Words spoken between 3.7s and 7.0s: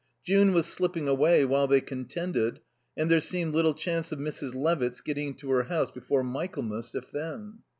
chance of Mrs. Levitt's getting into her house before Michaelmas,